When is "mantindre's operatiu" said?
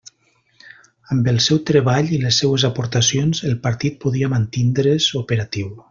4.35-5.71